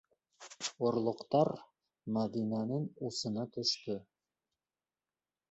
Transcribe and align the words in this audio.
Орлоҡтар 0.87 1.51
Мәҙинәнең 2.15 2.89
усына 3.11 3.45
төштө... 3.59 4.01